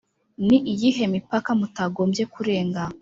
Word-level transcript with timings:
Ni 0.47 0.57
iyihe 0.73 1.03
mipaka 1.15 1.49
mutagombye 1.59 2.23
kurenga? 2.33 2.81